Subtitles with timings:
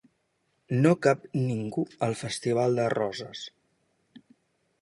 [0.85, 3.45] No cap ningú al festival de Roses.